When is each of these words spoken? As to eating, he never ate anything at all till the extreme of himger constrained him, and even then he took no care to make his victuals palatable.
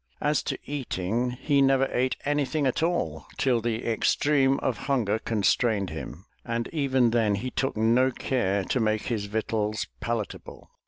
As 0.19 0.41
to 0.45 0.57
eating, 0.65 1.29
he 1.29 1.61
never 1.61 1.87
ate 1.91 2.15
anything 2.25 2.65
at 2.65 2.81
all 2.81 3.27
till 3.37 3.61
the 3.61 3.85
extreme 3.87 4.57
of 4.61 4.79
himger 4.87 5.23
constrained 5.23 5.91
him, 5.91 6.25
and 6.43 6.67
even 6.69 7.11
then 7.11 7.35
he 7.35 7.51
took 7.51 7.77
no 7.77 8.09
care 8.09 8.63
to 8.63 8.79
make 8.79 9.03
his 9.03 9.25
victuals 9.25 9.85
palatable. 9.99 10.71